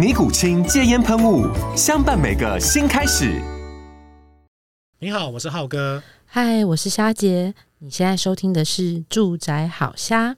[0.00, 1.46] 尼古清戒烟喷雾，
[1.76, 3.38] 相伴每个新开始。
[4.98, 6.02] 你好，我是浩哥。
[6.24, 7.52] 嗨，我是虾姐。
[7.80, 10.34] 你现在收听的是《住宅好虾》。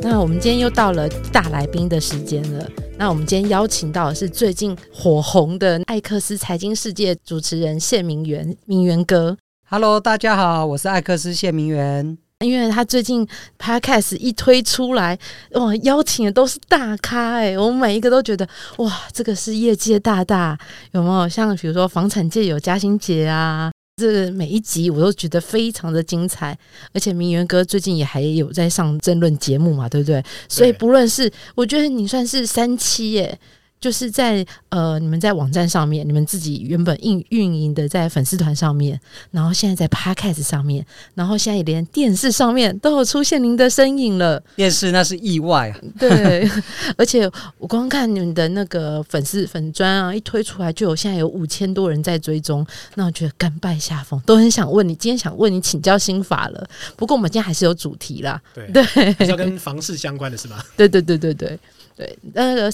[0.00, 2.66] 那我们今天又到了大来宾的时间了。
[2.96, 9.36] 那我们今天邀请到的是最近火红的艾克斯财经世界主持人谢明元，明媛哥。
[9.68, 12.16] Hello，大家好，我是艾克斯谢明媛。
[12.44, 13.26] 因为他最近
[13.58, 15.18] Podcast 一推出来，
[15.52, 20.58] 哇，邀请的都是大咖哎、欸，我们每一个都觉得哇，这个是业界大大，
[20.92, 21.26] 有没有？
[21.26, 26.56] 像比如说房产界有嘉欣姐啊，这个每一集我都觉得非常的精彩，
[26.92, 30.20] 而且明媛哥最近也还有在上争论节目嘛，对不对？
[30.20, 33.38] 对，所以不论是我觉得你算是三期耶、欸。
[33.78, 38.98] 就是在呃，你们在网站上面，你们自己原本运运营的在粉丝团上面，
[39.30, 44.42] 然后现在在 Podcast 上面，然后现在也连电视上面都有出现您的身影了。
[44.56, 46.50] 电视那是意外啊， 对，
[46.96, 56.66] 而且我光看你们的那个粉丝粉砖啊，一推出来就有现在有五千多人在追踪，那我觉得甘拜下风，都很想问你，今天想问你请教心法了。
[56.96, 58.82] 不过我们今天还是有主题啦，对对，
[59.24, 60.64] 是要跟房事相关的是吧？
[60.76, 61.58] 对对对对对
[61.94, 62.72] 对，那个。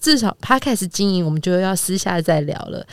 [0.00, 2.86] 至少 Podcast 经营，我们就要私下再聊了。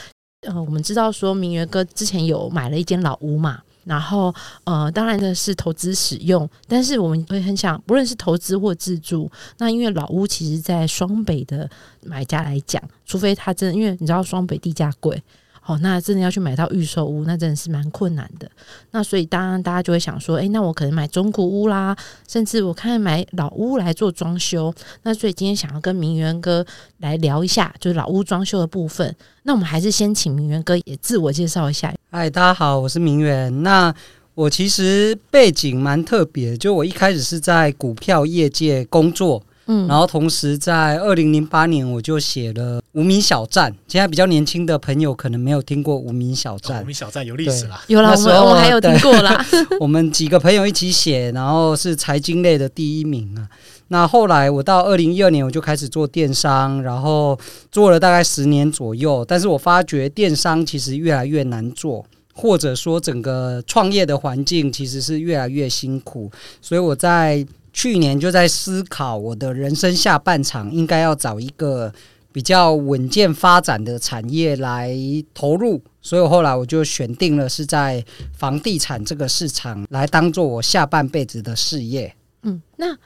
[0.47, 4.33] 呃，我们知道说明源哥之前有买了一间老屋嘛，然后
[4.63, 11.69] 呃，当然的是投资使用，但是我们会很想，不论是投资或自住，那因为老屋其实，在双北的
[12.03, 15.21] 买家来讲，除非他真的，因为你知道双北地价贵。
[15.65, 18.49] 哦，那真的要去买到预售屋，那真的是蛮困难的。
[18.91, 21.95] 那所以当然大家就会想说，诶、那我可能买中古屋啦，
[22.27, 24.73] 甚至我看买老屋来做装修。
[25.03, 26.65] 那所以今天想要跟明媛哥
[26.97, 29.15] 来聊一下，就是老屋装修的部分。
[29.43, 31.93] 那我们还是先请明媛哥也自我介绍一下。
[32.09, 33.61] 嗨，大家好，我是明媛。
[33.61, 33.93] 那
[34.33, 39.43] 我其实背景蛮特别，就我一开始是在股票业界工作。
[39.72, 46.78] 嗯，然后同时在二零零八年我就写了《无名小站》，现在比较年轻的朋友可能没有听过《无名小站》。
[46.80, 49.46] 哦，《无名小站》有历史啦，有啦，我们我还有听过啦。
[49.80, 53.47] 我们几个朋友一起写，然后是财经类的第一名啊。
[53.90, 57.40] 那后来我到二零一二年我就开始做电商，然后
[57.72, 62.03] 做了大概十年左右，但是我发觉电商其实越来越难做，
[62.34, 67.46] 或者说整个创业的环境其实是越来越辛苦，所以我在。
[67.72, 71.94] 去年就在思考我的人生下半场应该要找一个
[72.31, 74.96] 比较稳健发展的产业来
[75.34, 78.03] 投入，所以后来我就选定了是在
[78.34, 82.16] 房地产这个市场来当做我下半辈子的事业。
[82.44, 82.97] 嗯，那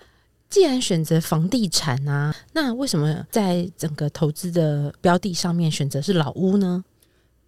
[0.50, 6.84] 既然选择房地产啊，那为什么在整个投资的标的上面选择是老屋呢？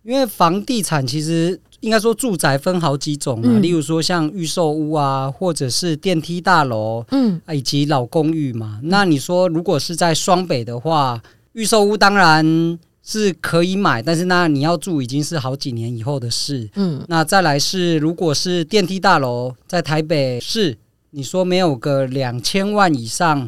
[0.06, 1.60] 因为房地产其实。
[1.82, 8.80] 应该说，住宅分好几种啊，嗯、例如说像预售屋啊，或者是电梯大楼，嗯，以及老公寓嘛。
[8.82, 11.22] 嗯、那你说，如果是在双北的话，
[11.52, 16.68] 预售屋当然是可以买，但是那你要住已经是好几年以后的事。
[16.74, 20.76] 嗯，那再来是，如果是电梯大楼，在台北市，
[21.12, 23.48] 你说没有个两千万以上。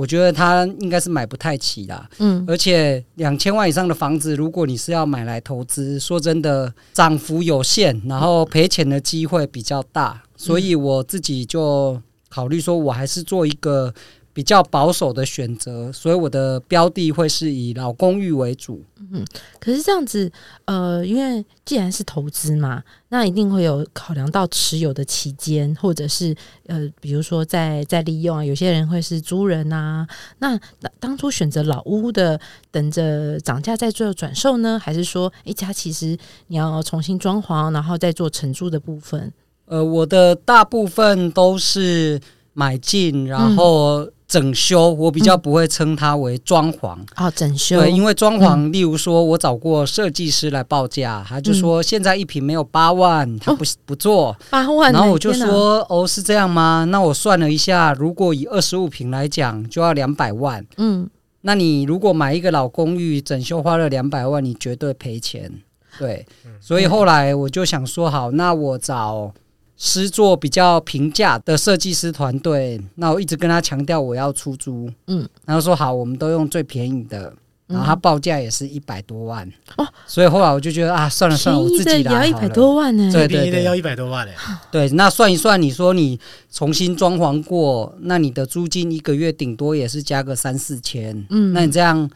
[0.00, 12.00] 我觉得他应该是买不太起啦，嗯，而且两千万以上的房子，如果你是要买来投资，说真的，涨幅有限，然后赔钱的机会比较大，所以我自己就
[12.30, 13.92] 考虑说，我还是做一个。
[14.40, 18.82] 比较保守的选择，所以我的标的会是以老公寓为主。
[19.12, 19.22] 嗯，
[19.58, 20.32] 可是这样子，
[20.64, 26.34] 呃，因为既然是投资嘛，那一定会有考量到持有的期间，或者是
[26.68, 30.08] 呃，比如说在在利用啊，有些人会是租人啊。
[30.38, 30.58] 那
[30.98, 32.40] 当初选择老屋的，
[32.70, 36.16] 等着涨价再做转售呢，还是说，一家其实
[36.46, 39.30] 你要重新装潢，然后再做承租的部分？
[39.66, 42.18] 呃，我的大部分都是
[42.54, 44.08] 买进，然后。
[44.30, 46.96] 整修，我比较不会称它为装潢。
[47.16, 47.80] 哦，整修。
[47.80, 54.92] 对，因为装潢，例如说我找过设计师来报价，他就说现在一平没有八万，他不不做八万。
[54.92, 56.86] 然后我就说哦，是这样吗？
[56.90, 60.64] 那我算了一下，如果以二十五平来讲，就要两百万。
[60.76, 61.10] 嗯，
[61.40, 65.50] 那你如果买一个老公寓整修花了两百万，你绝对赔钱。
[65.98, 66.24] 对，
[66.60, 69.34] 所以后来我就想说，好，那我找。
[69.82, 77.32] 师做比较平价的设计师团队，那我一直跟他强调我要出租，嗯，然后说好，我们都用最便宜的，
[77.66, 84.34] 然后他报价也是一百多万，哦，所以后来我就觉得啊，算了算了，我自己来好了，要一百多万呢，对对对，要一百多万嘞，
[84.70, 86.20] 对，那算一算，你说你
[86.52, 92.10] 重新装潢过，那你的租金一个月顶多也是加个三四千，嗯，那你这样。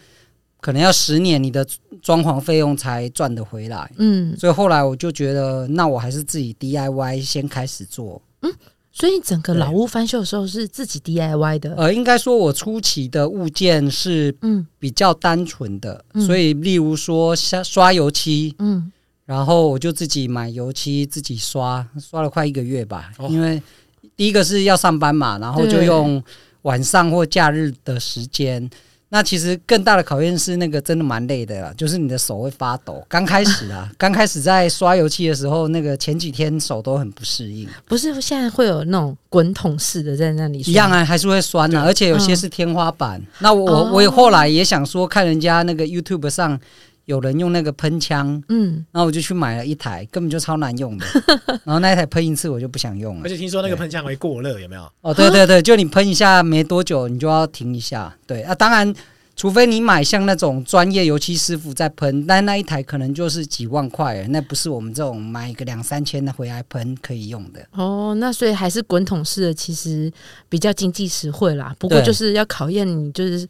[0.65, 1.63] 可能要十年，你的
[2.01, 3.93] 装潢费用才赚得回来。
[3.99, 8.23] 嗯，所以后来我就觉得，那我还是自己 DIY 先开始做。
[8.41, 8.51] 嗯，
[8.91, 11.75] 所以整个老屋翻修的时候是自己 DIY 的。
[11.77, 18.91] 呃，应该说我初期的物件是嗯比较单纯的，嗯，所以例如说刷刷油漆，嗯，
[19.27, 23.13] 然后我就自己买油漆自己刷，刷了快一个月吧。
[23.19, 23.63] 哦，因为
[24.17, 26.25] 第一个是要上班嘛，然后就用
[26.63, 28.71] 晚上或假日的时间。
[29.15, 33.01] 那其实更大的考验是那个真的蛮累的啦，就是你的手会发抖。
[33.09, 37.69] 刚开始啊， 刚开始在刷油漆的时候，那个前几天手都很不适应。
[37.87, 40.59] 不是现在会有那种滚筒式的在那里？
[40.67, 43.21] 一样啊，还是会酸啊，而且有些是天花板。
[43.21, 46.59] 嗯、那我、哦、我也后来也想说，看人家那个 YouTube 上
[47.06, 51.06] 有人用那个喷枪，嗯，然后我就去买了一台，根本就超难用的。
[51.65, 53.23] 然后那一台喷一次我就不想用了。
[53.25, 54.91] 而且听说那个喷枪会过热，有没有？
[55.01, 58.15] 哦，对对对，就你喷一下没多久，你就要停一下。
[58.27, 58.95] 对啊，当然。
[59.37, 67.61] 除非你买像那种专业油漆师傅在喷，但那一台可能就是几万块，那不是我们这种买一个两三千的回来喷可以用的。
[67.73, 70.09] 哦，那所以还是滚筒式的其实
[70.49, 71.75] 比较经济实惠啦。
[71.81, 73.45] 不过就是要考验你，就是。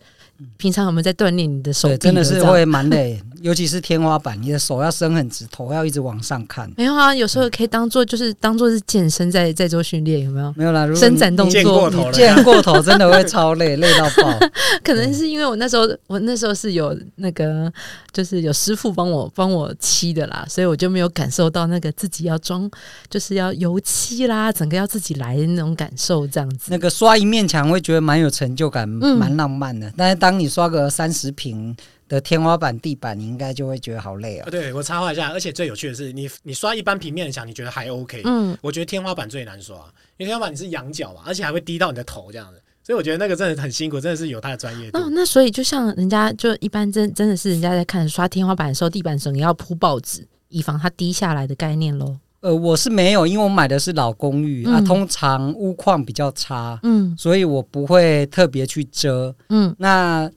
[0.57, 1.87] 平常有没有在锻炼你的手？
[1.87, 6.67] 对，真的是会蛮累，尤其是天花板，你的手要伸很直，头要一直往上看。
[6.79, 10.51] 没有啊，有时候可以当做就是当做是健身在在做训练，有没有？
[10.57, 14.39] 没有啦，伸展动作，健过头了，健过头真的会超累，累到爆。
[14.83, 17.71] 可能是因为我那时候我那时候是有那个
[18.13, 22.69] 就是有师傅帮我帮我漆的啦，所以我就没有感受到那个自己要装
[23.11, 26.69] 就是要油漆啦，整个要自己来的那种感受，这样子。
[26.71, 30.15] 那个刷一面墙会觉得蛮有成就感，蛮、嗯、浪漫的，但是。
[30.15, 31.77] 当你刷个三十坪
[32.15, 34.49] 的天花板、地板，你应该就会觉得好累啊！
[34.49, 38.23] 对，我插话一下，而且最有趣的是，你你刷一般平面的墙，你觉得还 OK？
[38.25, 39.77] 嗯，我觉得天花板最难刷，
[40.17, 44.99] 因为天花板你是仰角嘛，而且还会低到你的头这样子，所以我觉得那个真的很辛苦，真的是有它的专业度。
[44.99, 52.17] 哦，那所以就像人家就一般真真的是人家在看刷天花板的时候，地板的时候你要铺报纸，以防它滴下来的概念喽。
[52.41, 60.31] 呃，我是没有，因为我买的是老公寓、嗯、啊，通常屋况比较差，嗯，所以我不会特别去遮，嗯，那。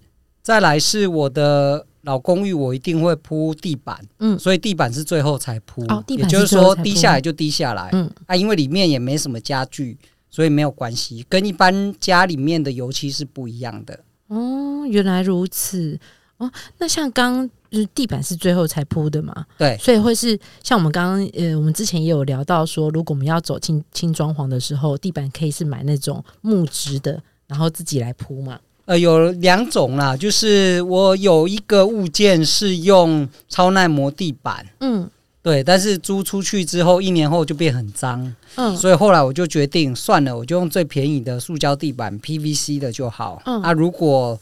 [0.48, 9.98] 再来是我的老公寓，我一定会铺地板，嗯，所以地板是最后才铺，哦，也就是说滴下来就滴下来，嗯啊，因为里面也没什么家具，
[10.30, 14.00] 所以没有关系，跟一般家里面的油漆是不一样的。
[14.28, 16.00] 哦，原来如此，
[16.38, 19.46] 哦，那像刚就是地板是最后才铺的嘛？
[19.58, 28.58] 对，所以会是像我们刚刚呃，我们之前也有聊到说，如果我们要走轻轻装潢的时候，地板可以是买那种木质的，然后自己来铺嘛。
[28.88, 35.10] 呃，有两种啦，就是我有一个物件是用超耐磨地板，嗯，
[35.44, 44.40] 对，但是租出去之后一年后就变很脏，嗯，所以后来我就决定算了，我就用最便宜的塑胶地板，PVC 的就好，嗯，啊，如果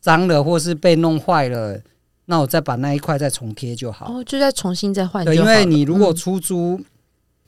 [0.00, 1.80] 脏了或是被弄坏了，
[2.26, 6.78] 那我再把那一块再重贴就好，哦，就再重新再换，对，因为你如果出租。
[6.78, 6.84] 嗯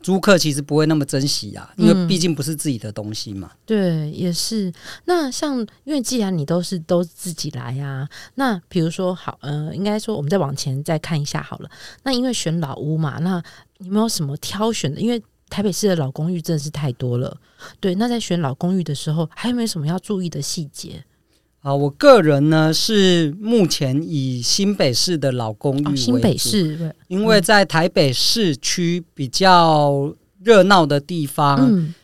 [0.02, 3.50] 租客其实不会那么珍惜啊，因为毕竟不是自己的东西嘛。
[3.52, 4.72] 嗯、对，也是。
[5.04, 11.70] 那像，因为既然你都是都自己来啊，那比如说好，呃，应该说我们再往前再看一下好了。
[12.02, 13.42] 那因为选老屋嘛，那
[13.78, 15.00] 你有没有什么挑选的？
[15.00, 17.36] 因为台北市的老公寓真的是太多了。
[17.78, 21.04] 对，那在选老公寓的时候，还有没有什么要注意的细节？
[21.60, 31.94] 啊，我个人呢是目前以新北市的老公寓为主，哦，新北市，因为在台北市区比较热闹的地方，嗯，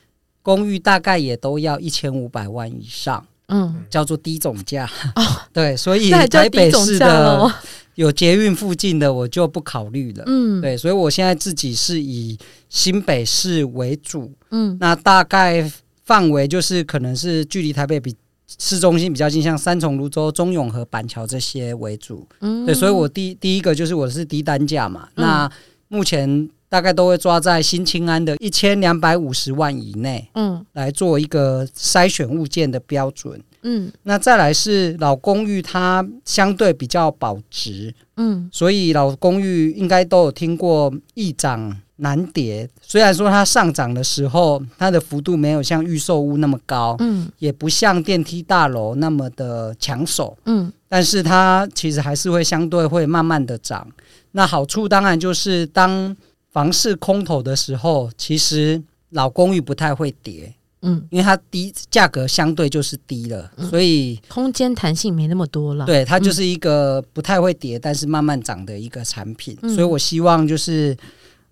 [0.43, 5.23] 公寓大概也都要一千五百万以上，嗯，叫做低总价，哦，
[5.55, 7.51] 对，所以台北市的
[7.95, 12.37] 有捷运附近的我就不考虑了，嗯，对，所以我现在自己是以
[12.69, 15.73] 新北市为主，嗯，那大概
[16.05, 18.15] 范围就是可能是距离台北比。
[18.47, 22.27] 市中心比较近，像三重、泸州、中永和、板桥这些为主。
[22.41, 25.09] 嗯，对，所以我第第一个就是我是低单价嘛。
[25.17, 25.53] 嗯、那
[25.89, 33.41] 目前大概都会抓在新青安的一千两百五十万以内，嗯，来做一个筛选物件的标准。
[33.69, 42.69] 嗯，那再来是老公寓，它相对比较保值，嗯，所以老公寓应该都有听过易涨难跌。
[42.81, 53.85] 虽然说它上涨的时候，它的幅度没有像预售屋那么高，嗯，也不像电梯大楼那么的抢手，嗯，但是它其实还是会相对会慢慢的涨。
[54.31, 56.17] 那好处当然就是当
[56.53, 58.81] 房市空头的时候，其实
[59.11, 60.55] 老公寓不太会跌。
[60.87, 65.85] 嗯，因为它低价格相对就是低了，嗯、所以空间弹性没那么多了。
[65.85, 69.59] 对，它就是一个不太会跌，嗯、但是慢慢涨的一个产品。
[69.63, 70.97] 嗯、所以我希望就是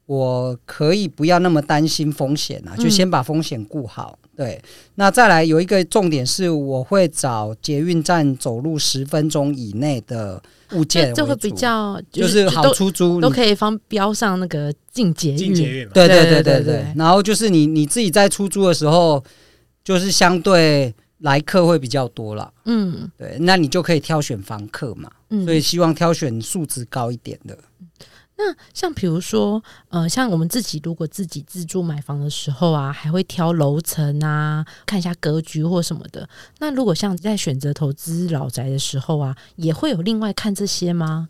[0.06, 4.18] 我可以不要那么担心风险啊，就先把风险顾好。
[4.36, 4.62] 嗯、对，
[4.94, 14.72] 那再来有一个重点是，我会找捷运站走路十分钟以内的物件，这个比较就是好出租，都可以放标上那个。
[14.94, 16.86] 进捷运，对对对对对。
[16.94, 19.20] 然后就是你你自己在出租的时候，
[19.82, 22.48] 就是相对来客会比较多了。
[22.66, 25.10] 嗯，对，那你就可以挑选房客嘛。
[25.30, 27.58] 嗯，所以希望挑选素质高一点的。
[28.36, 36.28] 那像比如说，呃，像我们自己如果自己自住买房的时候啊，还会挑楼层啊，看一下格局或什么的。
[36.58, 41.28] 那如果像在选择投资老宅的时候啊，也会有另外看这些吗？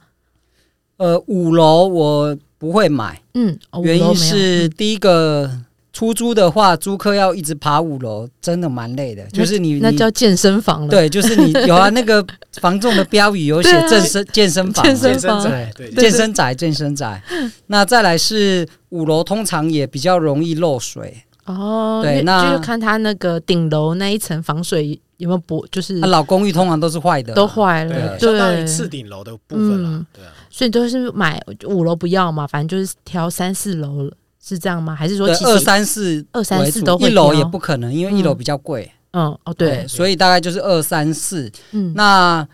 [0.96, 5.63] 呃，五楼我不会买，嗯，原因是第一个
[5.94, 9.24] 出租的话，租客要一直爬五楼，真的蛮累的。
[9.28, 12.22] 就是你那叫健身房了，对，就是你有啊， 那个
[12.60, 17.22] 房仲的标语有写健身健身房，健身房，对，健身宅，健身宅。
[17.68, 21.22] 那再来是五楼，通常也比较容易漏水。
[21.44, 22.00] 哦。
[22.02, 30.32] 对，那就是看他那个顶楼那一层防水有没有补，就是老公寓通常都是坏的，都坏了，对，相当于次顶楼的部分了，对啊。
[30.50, 34.10] 所以都是买五楼不要嘛，反正就是挑三四楼，
[34.46, 34.94] 是这样吗？
[34.94, 37.08] 还是说二三四二三四都会？
[37.08, 38.92] 一楼也不可能，因为一楼比较贵。
[39.12, 41.50] 嗯，哦对，对，所以大概就是二三四。
[41.70, 42.46] 嗯，那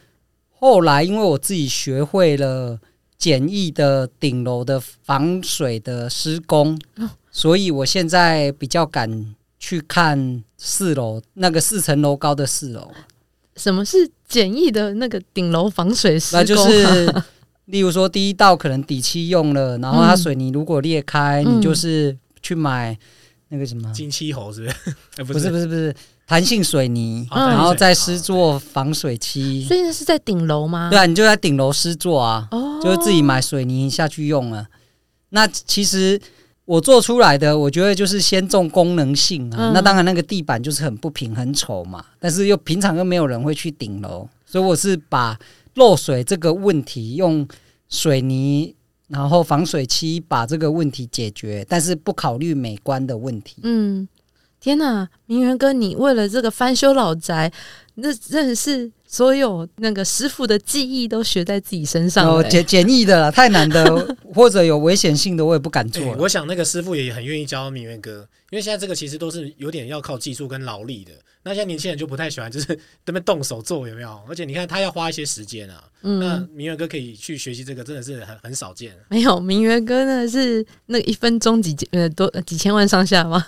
[0.51, 2.79] 后来因为我自己学会了
[3.19, 12.93] 简易的顶楼的防水的施工，嗯，所以我现在比较敢去看四楼那个四层楼高的四楼。
[13.57, 16.41] 什么是简易的那个顶楼防水施工？
[16.41, 17.23] 那就是。
[17.71, 22.99] 例如说，第一道可能底漆用了，然后它水泥如果裂开，嗯、你就是去买
[23.49, 24.75] 那个什么金漆猴，是不是？
[25.17, 25.95] 欸、 不是不是不是
[26.27, 29.65] 弹性水泥，嗯、然后再施做防水漆。
[29.67, 30.91] 所以那是在顶楼吗？
[30.91, 34.67] 对啊，你就在顶楼施做啊，哦、就是自己买水泥下去用了。
[35.31, 36.21] 那其实
[36.65, 39.71] 我做出来的，我觉得就是先重功能性啊。
[39.71, 45.39] 嗯、那当然，那个地板就是很不平很丑嘛，但是又平常又没有人会去顶楼，所以我是把。
[45.75, 47.47] 漏水这个问题，用
[47.89, 48.75] 水泥
[49.09, 53.57] 然后防水漆把这个问题解决，但是不考虑美观的问题。
[53.63, 54.09] 嗯，
[54.61, 57.53] 天哪，明源哥，你为了这个翻修老宅，
[57.95, 58.91] 那真的是。
[59.13, 63.85] 所有那个师傅的技艺都学在自己身上，欸，哦，简简易的太难的
[64.33, 66.17] 或者有危险性的我也不敢做，欸。
[66.17, 71.11] 我想那个师傅也很愿意教明月哥，因为现在这个其实都是有点要靠技术跟劳力的。
[71.43, 74.21] 那现在年轻人就不太喜欢，就是这边动手做有没有？
[74.29, 75.83] 而且你看他要花一些时间啊。
[76.03, 78.93] 嗯，那明月哥可以去学习这个，真的是很很少见。
[79.09, 83.45] 没有，明月哥呢是那一分钟几呃多几千万上下吗？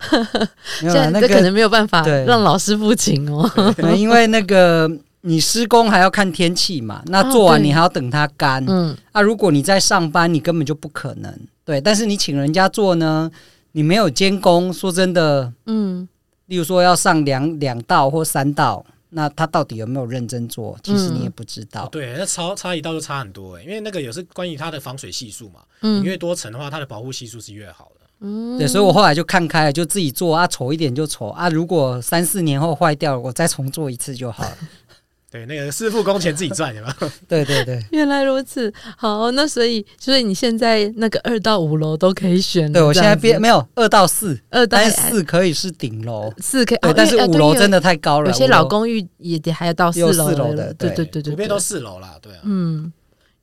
[0.80, 3.48] 现在这可能没有办法让老师傅请哦，
[3.96, 4.79] 因为那个。
[5.22, 7.02] 你施工还要看天气嘛？
[7.06, 8.64] 那做完你还要等它干。
[8.66, 11.38] 嗯，啊，如果你在上班，你根本就不可能。
[11.64, 13.30] 对，但是你请人家做呢，
[13.72, 16.08] 你没有监工，说真的，嗯，
[16.46, 20.76] 例如说要上两两道或三道，那他到底有没有认真做？
[20.82, 21.86] 其实你也不知道。
[21.88, 25.60] 对，那差差一道就差很多诶，因为那个也是关于它的防水系数嘛。
[25.82, 28.06] 嗯，你越多层的话，它的保护系数是越好的。
[28.22, 31.48] 嗯，对，所以我后来就看开了，就自己做啊，丑一点就丑啊。
[31.48, 34.56] 如果三四年后坏掉了，我再重做一次就好了。
[35.30, 37.10] 对，那个师傅工钱自己赚，有没有？
[37.28, 38.72] 对对对，原来如此。
[38.96, 42.72] 好，那所以，所以你现在那个二到五楼都可以选。
[42.72, 46.78] 对，我现在变没有二到四，二到四可以是顶楼，四可以。
[46.78, 48.28] 对，但是五楼真的太高了。
[48.28, 50.74] 有些老公寓也得还要到四楼的。
[50.74, 52.16] 对对对对，普遍都四楼啦。
[52.20, 52.40] 对啊。
[52.42, 52.92] 嗯。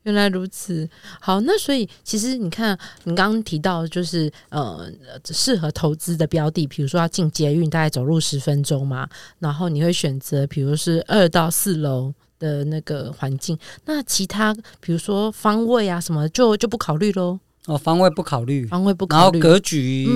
[0.07, 4.89] 原来如此，好，那所以其实你看，你刚刚提到就是呃，
[5.25, 9.05] 适合投资的标的，比如说要进捷运，大概走路十分钟嘛，
[9.39, 17.37] 然后你会选择，比如是二到四楼的那个环境，那其他比如说方位啊什么，就就不考虑喽。
[17.65, 20.07] 哦，方位不考虑，方位不考虑，然后格局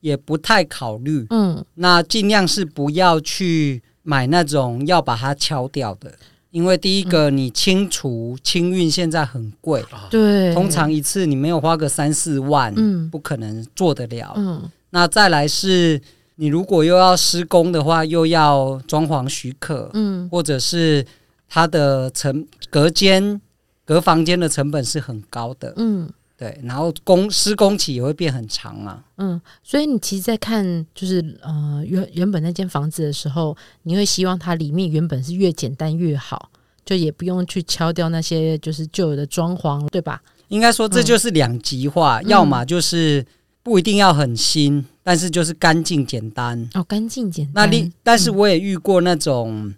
[0.00, 6.12] 也不太考虑，嗯，那尽量是不要去买那种要把它敲掉的。
[6.50, 14.34] 因为第一个，你清除清运现在很贵，对，通常一次你没有花个三四万，嗯，不可能做得了。
[14.36, 16.00] 嗯，那再来是
[16.36, 21.06] 你如果又要施工的话，又要装潢许可，嗯，或者是
[21.48, 23.40] 它的成隔间
[23.84, 26.08] 隔房间的成本是很高的，嗯。
[26.40, 29.04] 对，然后工施工期也会变很长啊。
[29.18, 36.50] 嗯，所以你其实，在看就是呃原原本那间房子的时候，你会希望它里面原本是越简单越好，
[36.82, 40.22] 就也不用去敲掉那些就是旧有的装潢，对吧？
[40.48, 43.22] 应该说这就是两极化，嗯、要么就是
[43.62, 46.70] 不一定要很新，嗯、但是就是干净简单。
[46.72, 47.52] 哦，干净简单。
[47.54, 49.74] 那你但是我也遇过那种。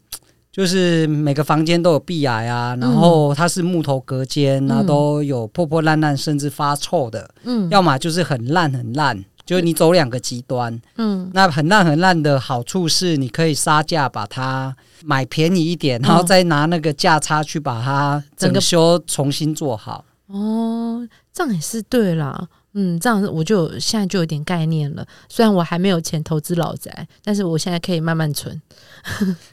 [0.53, 7.27] 嗯就是每个房间都有壁癌啊，然后它是木头隔间，然后都有破破烂烂，甚至发臭的。
[7.45, 10.79] 嗯，要么就是很烂很烂，就是你走两个极端。
[10.99, 20.05] 嗯，那很烂很烂的好处是，你可以杀价把它买便宜一点，然后再拿那个价差去把它整修重新做好。
[20.27, 22.47] 哦，这样也是对啦。
[22.75, 25.07] 嗯，这样我就现在就有点概念了。
[25.29, 28.61] 虽然我还没有钱投资老宅，但是我现在可以慢慢存。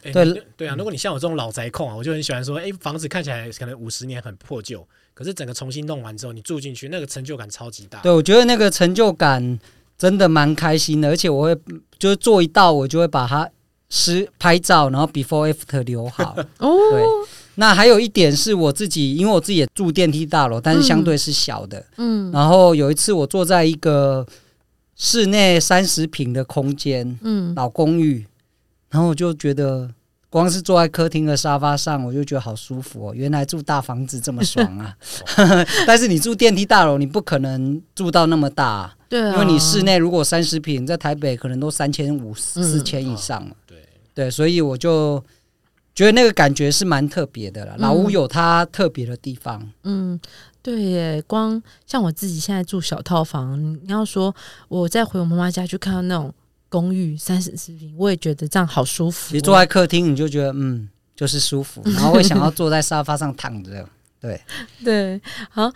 [0.03, 7.99] 欸、 对对啊，如果你像我这种老宅控啊，我就很喜欢说，哎、欸，房子看起来可能五十年很破旧，可是整个重新弄完之后，你住进去，那个成就感超级大。
[7.99, 9.59] 对，我觉得那个成就感
[9.97, 11.57] 真的蛮开心的，而且我会
[11.97, 13.49] 就是做一道，我就会把它
[13.89, 16.37] 实拍照，然后 before after 留好。
[16.59, 17.03] 哦，对。
[17.59, 21.85] 那还有一点是我自己，因为我自己也住电梯大楼，但是相对是小的。
[21.97, 24.25] 嗯，然后有一次我坐在一个
[24.95, 28.25] 室内三十平的空间，嗯，老公寓，
[28.89, 29.89] 然后我就觉得
[30.29, 33.13] 光是坐在客厅的沙发上，我就觉得好舒服哦。
[33.13, 34.95] 原来住大房子这么爽啊！
[35.85, 43.53] 但是你住电梯大楼，你不可能住到那么大，对啊，因为你室内如果三十平，在台北可能都三千五、四千以上了。
[43.67, 43.77] 对
[44.13, 45.21] 对，所以我就。
[45.95, 49.69] 觉得那个感觉是蛮特别的了，老屋有它特别的地方。
[49.83, 50.17] 嗯，
[50.61, 54.33] 对耶，光像我自己现在住小套房，你要说
[54.69, 56.33] 我再回我妈妈家去看到那种
[56.69, 59.33] 公寓三十四平，我也觉得这样好舒服。
[59.35, 63.85] 你坐在客厅，你就觉得嗯，就是舒服， 然后会想要坐在沙发上躺着。
[64.21, 64.41] 对
[64.83, 65.69] 对，好，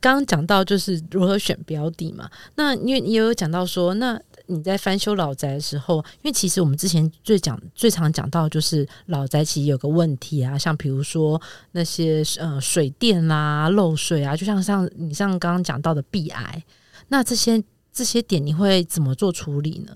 [0.00, 4.20] 刚刚讲到就是如何选标的嘛，那因为你也有讲到说那。
[4.50, 16.64] 你在翻修老宅的时候，因为其实我们之前最讲最常讲到就是老宅其实有个问题啊，像比如说那些呃水电啦、啊、漏水啊，就像像你像刚刚讲到的壁癌，
[17.08, 19.92] 那这些这些点你会怎么做处理呢？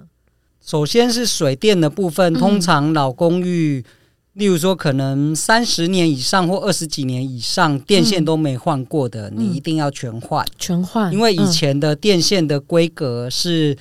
[0.65, 3.91] 首先是水电的部分，通常老公寓，嗯、
[4.35, 13.77] 例如说可能三十年以上或二十几年以上电线都没换过的，嗯、你一定要全换，全换，因为以前的电线的规格是。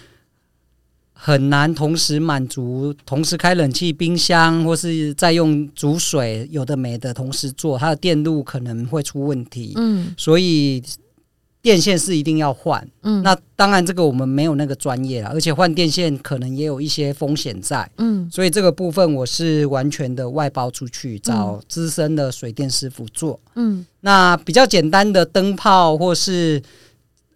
[1.26, 9.72] 很难同时满足，同时开冷气、冰箱，或是再用煮水，有的没的同时做，它的电路可能会出问题。
[9.78, 10.84] 嗯，所以
[11.62, 12.86] 电线是一定要换。
[13.04, 17.90] 嗯，那当然这个我们没有那个专业了，而且换电线可能也有一些风险在。
[18.00, 23.40] 嗯，所以这个部分我是完全的外包出去找资深的水电师傅做。
[23.56, 26.62] 嗯，那比较简单的灯泡或是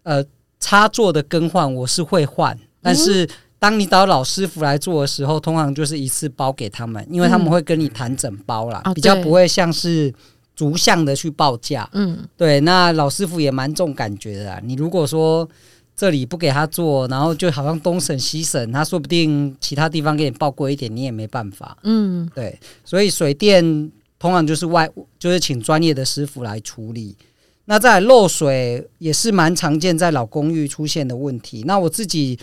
[0.02, 0.22] 呃
[0.60, 3.26] 插座的更换，我是会换，但是。
[3.60, 10.14] 当你找老师傅来做的时候，通常就是一次包给他们，因为他们会跟你谈整包啦，嗯、比较不会像是
[10.54, 11.88] 逐项的去报价。
[11.92, 14.60] 嗯，对，那老师傅也蛮重感觉的啦。
[14.62, 15.48] 你如果说
[15.96, 21.76] 这里不给他做，然后就好像东省西省，他说不定其他地方给你报贵一点，你也没办法。
[21.82, 23.90] 嗯，对，所以水电
[24.20, 27.16] 通常就是外，就是请专业的师傅来处理。
[27.64, 31.64] 那在漏水也是蛮常见在老公寓出现的问题。
[31.66, 32.38] 那我自己。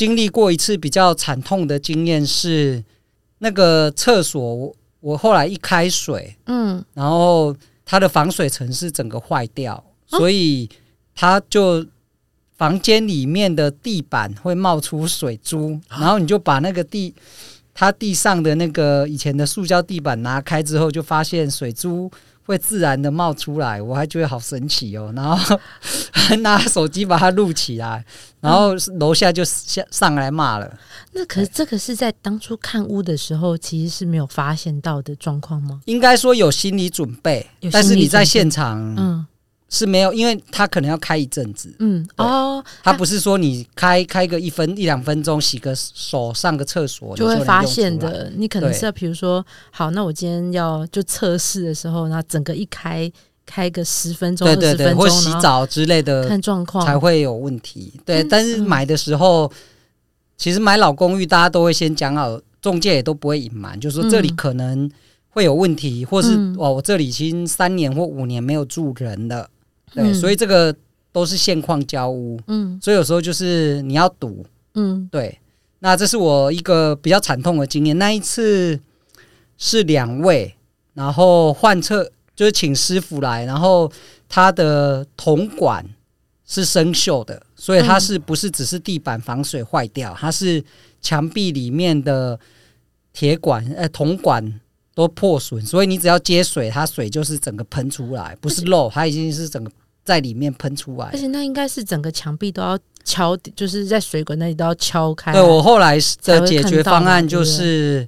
[0.00, 2.82] 经历过一次比较惨痛的经验是，
[3.40, 10.66] 那个厕所我后来一开水，嗯，然后它的防水层是整个坏掉，所以
[11.14, 11.84] 它就
[12.56, 17.14] 房间里面的地板会冒出水珠，然后你就把那个地，
[17.74, 22.10] 它地上的那个以前的塑胶地板拿开之后，就发现水珠。
[22.50, 25.12] 会自然的冒出来，我还觉得好神奇哦。
[25.14, 25.58] 然后
[26.10, 28.04] 还拿手机把它录起来，
[28.40, 30.78] 然后楼下就下上来骂了。
[31.12, 35.80] 那可是这个是在当初看屋的时候，其实是没有发现到的状况吗？
[35.84, 39.26] 应该说有心理准备，但是你在现场，嗯。
[39.72, 41.72] 是没有，因为他可能要开一阵子。
[41.78, 48.30] 嗯，哦，他不是说你开开个一分一两分钟，洗个手，上个厕所就会发现的。
[48.36, 53.10] 你可能是要比如说，好，那我今天要就测试的时候，那整个一开
[53.46, 57.92] 开个十分钟、二十分钟，或洗澡之类的，看状况才会有问题。
[58.04, 59.50] 对，但是买的时候，
[60.36, 64.90] 其实买老公寓，大家都会先讲好，中介也都不会隐瞒，就是说这里可能
[65.28, 69.48] 会有问题，或是哦，我这里已经三年或五年没有住人了。
[69.92, 70.74] 对，嗯、所以这个
[71.12, 75.38] 都是现况交屋，嗯，所以有时候就是你要赌，嗯，对。
[75.82, 77.96] 那这是我一个比较惨痛的经验。
[77.96, 78.78] 那一次
[79.56, 80.54] 是两位，
[80.92, 83.90] 然后换厕就是请师傅来，然后
[84.28, 85.82] 他的铜管
[86.46, 90.14] 是生锈的，所以它是不是只是地板防水坏掉？
[90.20, 90.62] 它是
[91.00, 92.38] 墙壁里面的
[93.14, 94.60] 铁管呃铜管
[94.94, 99.70] 都破损，所以你只要接水，它水就是整个喷出来，不是漏，它已经是整个
[100.10, 101.06] 在里面喷出来。
[101.12, 102.78] 而且那应该是整个墙壁都要。
[103.02, 105.32] 敲，就是在水管那里都要敲开。
[105.32, 108.06] 对，我后来的解决方案就是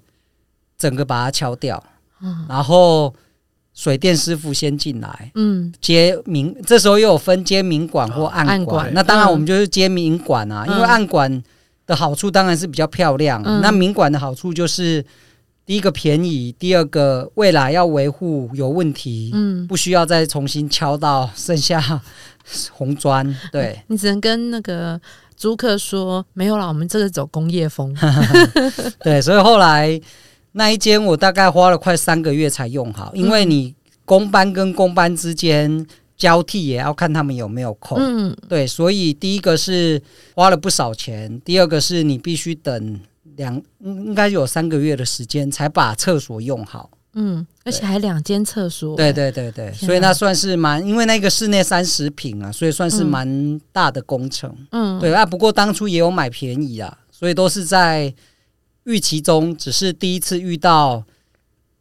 [0.77, 1.83] 整个把它敲掉，
[2.47, 3.13] 然后
[3.73, 8.95] 水电师傅先进来，嗯，接明，这时候又有分接明管或暗管，暗管。
[8.95, 11.43] 那当然我们就是接明管啊，因为暗管
[11.87, 15.03] 的好处当然是比较漂亮，那明管的好处就是
[15.65, 22.01] 第一个便宜，第二个未来要维护有问题，嗯，不需要再重新敲到剩下。
[22.73, 25.01] 红砖，对， 你只能跟那个
[25.37, 27.97] 租客说没有了，我们这个走工业风。
[28.99, 29.99] 对，所以后来
[30.51, 33.73] 那一间我大概花了快三个月才用好，因为你
[34.05, 37.97] 工班跟工班之间交替也要看他们有没有空。
[38.01, 40.03] 嗯，对，所以第一个是
[40.35, 43.01] 花了不少钱，第二个是你必须等
[43.37, 46.91] 两，应该有三个月的时间才把厕所用好。
[47.15, 54.51] 嗯，而且还两间厕所，对对对对，所以那算是蛮，因为那个室内三十平啊，所以算是蛮大的工程。
[54.71, 58.15] 嗯，对啊，不过当初也有买便宜啊，所以都是在
[58.85, 61.05] 预期中，只是第一次遇到，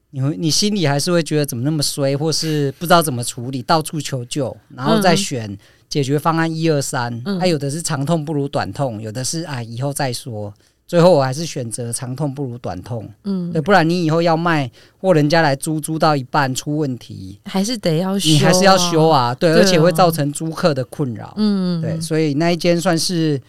[0.09, 10.53] 你会你心里还是会觉得怎么那么衰，或是不知道怎么处理，到处求救，然后再选解决方案一二三，还有的是长痛不如短痛，有的是啊以后再说。
[10.91, 23.41] 最后我还是选择长痛不如短痛，嗯，对，不然你以后要卖或人家来租，租到一半出问题，还是得要修，你还是要修啊，对，而且会造成租客的困扰，嗯，对，所以那一间算是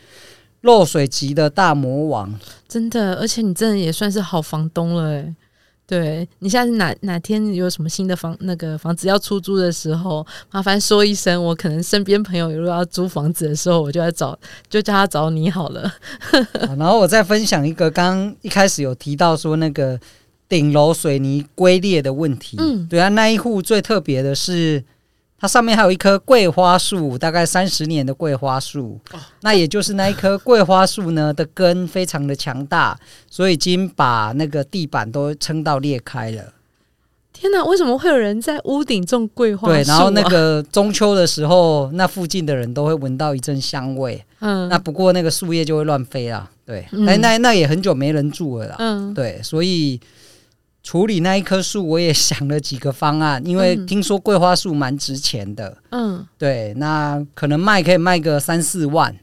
[0.60, 2.32] 漏水级的大魔王，
[2.68, 5.34] 真的，而且你真的也算是好房东了，欸，
[5.92, 14.38] 对，你下次哪哪天有什么新的房那个房子要出租的时候，麻烦说一声，我可能身边朋友如果要租房子的时候，我就要找，
[14.70, 15.92] 就叫他找你好了。
[16.78, 20.00] 然后我再分享一个，刚刚一开始有提到说那个
[20.48, 24.82] 顶楼水泥龟裂的问题，嗯，对啊，那一户最特别的是。
[25.42, 29.00] 它上面还有一棵桂花树，大概三十年的桂花树，
[29.40, 32.96] 那也就是那一棵桂花树呢的根非常的强大，
[33.28, 36.54] 所以已经把那个地板都撑到裂开了。
[37.32, 39.72] 天哪，为什么会有人在屋顶种桂花啊？
[39.72, 44.24] 对，然后那个中秋的时候，那附近的人都会闻到一阵香味。
[44.38, 46.48] 嗯，那不过那个树叶就会乱飞啊。
[46.64, 48.76] 对，那那那也很久没人住了啦。
[48.78, 50.00] 嗯，对，所以。
[50.82, 55.76] 处理那一棵树，我也想了几个方案，因为听说桂花树蛮值钱的。
[55.90, 59.16] 嗯，对，那可能卖可以卖个三四万，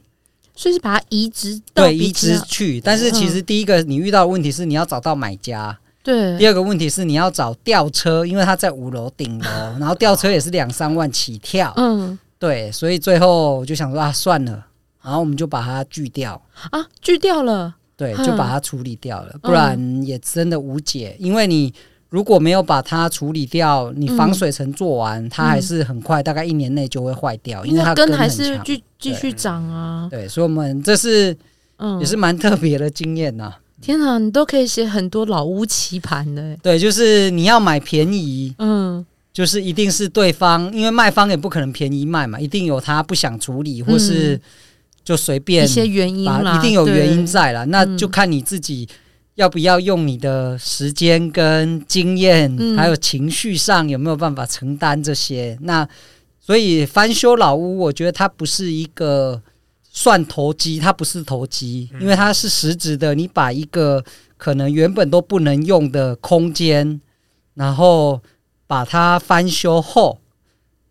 [0.55, 2.79] 所以是把它移植对移植去。
[2.79, 6.37] 但是其实第一个你遇到的问题是你要找到买家，对。
[6.37, 11.73] 第二个问题是你要找吊车，因为它在五楼顶楼， 然后吊车也是两三万起跳。
[11.75, 14.65] 嗯，对，所以最后我就想说啊，算了，
[15.03, 16.41] 然后我们就把它锯掉
[16.71, 17.75] 啊，锯掉了。
[17.99, 21.13] 对，就把它处理掉了，不然也真的无解。
[21.19, 21.73] 因为你
[22.07, 30.07] 如果没有把它处理掉，你防水层做完，它还是很快，大概一年内就会坏掉，因为它根还是继继续长啊。
[30.09, 31.35] 对，所以我们这是
[31.99, 33.53] 也是蛮特别的经验呐。
[33.81, 36.55] 天哪，你都可以写很多老屋棋盘的。
[36.63, 44.39] 对，就是你要买便宜，嗯，就是一定是对方，因为卖方也不可能便宜卖嘛，一定有他不想处理或是。
[45.09, 47.65] 就随便一些原因啦，一定有原因在了。
[47.65, 48.87] 那就看你自己
[49.33, 55.57] 要不要用你的时间跟经验，嗯、还有情绪上有没有办法承担这些。
[55.63, 55.89] 那
[56.39, 59.41] 所以翻修老屋，我觉得它不是一个
[59.89, 63.15] 算投机，它不是投机，因为它是实质的。
[63.15, 64.05] 你把一个
[64.37, 67.01] 可能原本都不能用的空间，
[67.55, 68.21] 然后
[68.67, 70.19] 把它翻修后。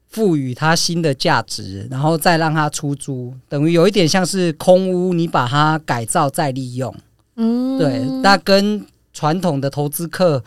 [0.09, 6.95] 赋予它新的价值，然后再让它出租，等于有一点像是空屋，你把它改造再利用。
[7.37, 10.43] 嗯，对，那跟传统的投资客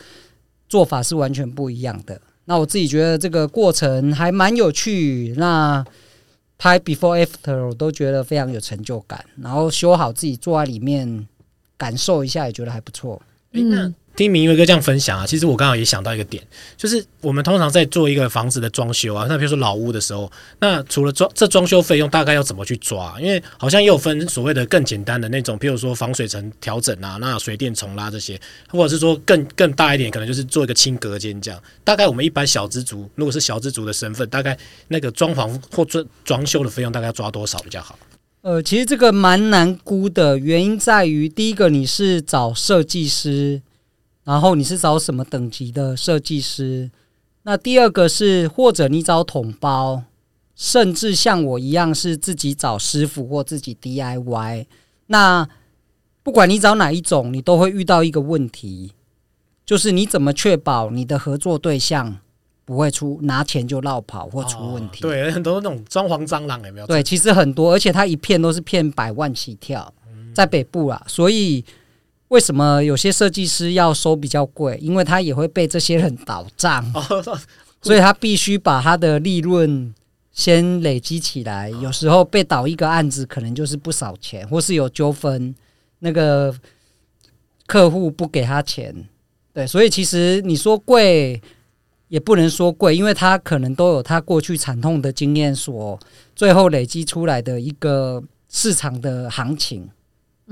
[0.67, 2.19] 做法是完全不一样的。
[2.45, 5.85] 那我自己觉得这个过程还蛮有趣，那
[6.57, 11.27] 拍 before after 我都觉得非常有成就感，然后修好自己坐在里面
[11.77, 13.21] 感受一下，也觉得还不错。
[13.53, 13.93] 嗯。
[14.21, 16.41] 听明维哥这样分享啊，其实我刚好也想到一个点，
[16.77, 23.19] 就是我们通常在做一个房子的装修啊，那比如说老屋的时候，那除了装这装修费用大概要怎么去抓？
[23.19, 31.59] 因为好像也有分所谓的更简单的那种，比如说防水层调整啊，那水电重拉这些，或者是说更更大一点，可能就是做一个轻隔间这样。
[31.83, 34.55] 大概我们一般小资族，如果是小资族的身份，大概
[34.89, 37.97] 那个装潢或装装修的费用大概要抓多少比较好？
[38.41, 43.61] 呃，其实这个蛮难估的，原因在于第一个你是找设计师，
[44.23, 46.91] 然后你是找什么等级的设计师？
[47.43, 50.03] 那第二个是或者你找统包，
[50.55, 54.67] 甚至像我一样是自己找师傅或自己 DIY。
[55.07, 55.49] 那
[56.21, 58.93] 不管你找哪一种，你都会遇到一个问题，
[59.65, 62.19] 就是你怎么确保你的合作对象
[62.63, 64.99] 不会出拿钱就绕跑或出问题？
[64.99, 66.85] 哦、对，很多那种装潢蟑螂有没有？
[66.85, 69.91] 对，其实很多，而且它一片都是骗百万起跳，
[70.31, 71.03] 在北部啊。
[71.07, 71.65] 所以
[72.31, 74.77] 为什么有些设计师要收比较贵？
[74.81, 77.39] 因为他也会被这些人倒账，哦、
[77.81, 79.93] 所以他必须把他的利润。
[80.33, 85.53] 先累积起来，有时候被倒一个案子，可能就是不少钱，或是有纠纷，
[85.99, 86.55] 那个
[87.67, 88.95] 客户不给他钱，
[89.53, 91.39] 对，所以其实你说贵
[92.07, 95.99] 也不能说贵，因为他可能都有他过去惨痛的经验所
[96.33, 99.89] 最后累积出来的一个市场的行情，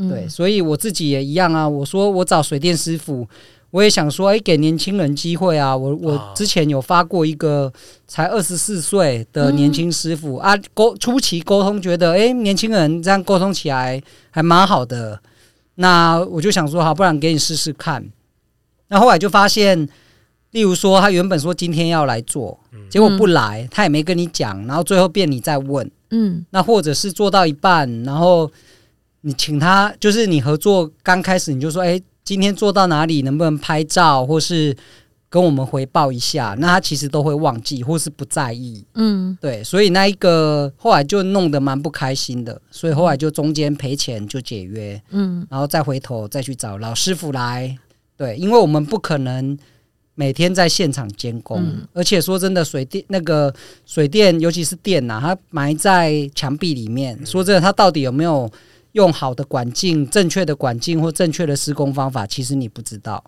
[0.08, 3.28] 对，所以我自己也一样啊，我说我找水电师傅。
[3.72, 5.78] 我也想说，哎，给年轻人机会啊！
[5.78, 7.72] 我我之前有发过一个
[8.08, 15.22] 才二十四岁的年轻师傅、嗯、啊，沟初期沟通觉得，哎，年轻人这样沟通起来还蛮好的。
[15.76, 18.04] 那我就想说，好，不然给你试试看。
[18.88, 19.88] 那后来就发现，
[20.50, 22.60] 例如说，他原本说今天要来做，
[22.90, 28.52] 结果不来，他也没跟你讲，然后最后变你再问，嗯，那或者是做到一半，然后
[29.22, 32.02] 你请他，就是你合作刚开始你就说，哎。
[32.26, 33.24] 今天做到哪里？
[33.24, 34.76] 能不能拍照，或是
[35.30, 36.56] 跟我们回报一下？
[36.60, 38.86] 那他其实都会忘记，或是不在意。
[38.94, 45.02] 嗯，对，所以那一个后来就弄得蛮不开心的，所以后来就中间赔钱就解约。
[45.10, 47.76] 嗯，然后再回头再去找老师傅来。
[48.16, 49.58] 对，因为我们不可能
[50.14, 53.52] 每天在现场监工，嗯、而且说真的，水电那个
[53.88, 57.20] 水电，尤其是电呐、啊，它埋在墙壁里面。
[57.26, 58.48] 说真的，它到底有没有？
[58.94, 63.24] 用好的管径、正确的管径或正确的施工方法，其实你不知道。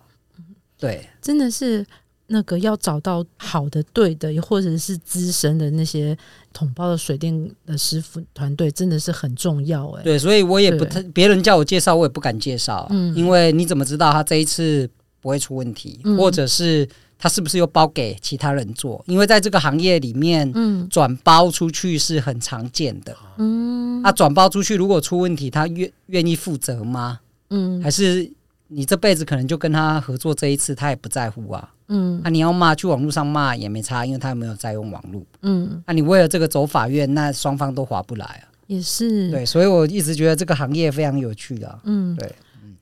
[0.78, 1.86] 对，真的是
[2.26, 6.16] 那个要找到好的、对的，或者是资深的那些
[6.52, 9.88] 统包的水电的师傅团队，真的是很重要。
[9.90, 12.86] 哎，对，所以我也不太，别人叫我介绍，我也不敢介绍。
[12.90, 14.88] 嗯，因为你怎么知道他这一次
[15.20, 16.88] 不会出问题，嗯、或者是？
[17.22, 19.00] 他是不是又包给其他人做？
[19.06, 23.16] 因为在这个行业里面，嗯，转包出去是很常见的。
[23.36, 27.20] 嗯，啊，转包出去如果出问题，他愿愿意负责吗？
[27.50, 28.28] 嗯，还是
[28.66, 31.72] 你这辈子可能就跟他合作这一次，他也不在乎啊。
[31.86, 35.22] 嗯，啊，你要骂去网络上骂也没差，因为他没有在用网络。
[35.42, 38.50] 嗯，啊，你为了这个走法院，那双方都划不来啊。
[38.66, 41.78] 也是，对，所以我一直觉得这个行业非常有趣的啊。
[41.84, 42.34] 嗯，对，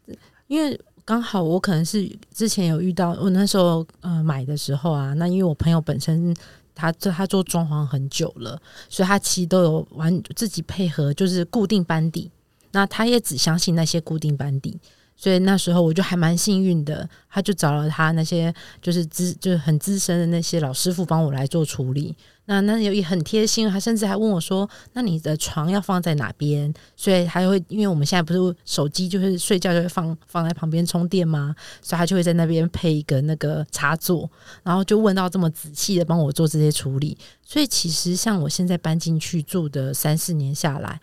[0.06, 0.80] 嗯，因为。
[1.10, 6.32] 刚好我可能是之前有遇到，我那时候呃买的时候啊，那因为我朋友本身
[6.72, 8.56] 他做他做装潢很久了，
[8.88, 12.30] 所以他其实都有玩自己配合，就是固定班底，
[12.70, 14.78] 那他也只相信那些固定班底。
[15.16, 22.16] 所以那时候我就还蛮幸运的，他就找了他那些就是资就是很资深的那些老师傅帮我来做处理。
[22.50, 31.54] 那那有也很贴心，他甚至还问我说：“那你的床要放在哪边？”所以他会因为我们现在不是手机就是睡觉就会放放在旁边充电吗？
[31.80, 34.28] 所以他就会在那边配一个那个插座，
[34.62, 37.16] 然后就问到这么仔细的帮我做这些处理。
[37.44, 41.00] 所以其实像我现在搬进去住的三四年下来。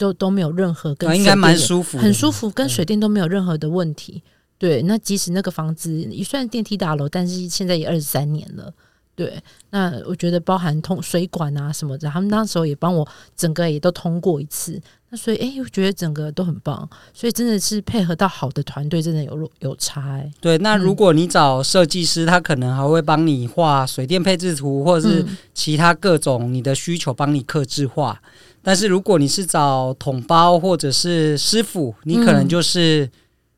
[0.00, 4.22] 都都没有任何跟、应该蛮舒服，很舒服，跟水电都没有任何的问题。
[4.56, 8.72] 对，那即使那个房子也算电梯大楼，但是现在也二十三年了。
[9.20, 13.06] 对，那我觉得包含通水管啊什么的，他们那时候也帮我
[13.36, 14.80] 整个也都通过一次。
[15.10, 16.88] 那所以哎，我觉得整个都很棒。
[17.12, 20.32] 所以真的是配合到好的团队，真的有有差、欸。
[20.40, 28.18] 对，那如果你找设计师，他可能还会帮你画水电配置图，或者是其他各种你的需求帮你刻制化。
[28.62, 33.10] 但是如果你是找统包或者是师傅，你可能就是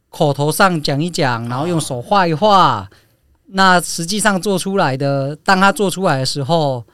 [0.09, 2.91] 口头上讲一讲，然后用手画一画。
[3.53, 6.85] 那实际上做出来的，当他做出来的时候，